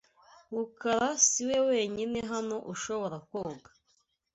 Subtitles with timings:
[0.55, 3.69] Rukara siwe wenyine hano ushobora koga.